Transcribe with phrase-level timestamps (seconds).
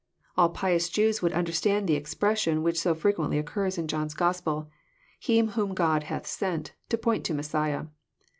[0.35, 4.41] All pious Jews would under stand the expression whieh so frequently occurs in John's Gos
[4.41, 4.67] pel,
[5.19, 7.85] He whom God hath sent," to point to Messiah.